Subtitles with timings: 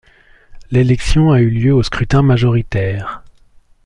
[0.71, 3.21] L'élection a eu lieu au scrutin majoritaire.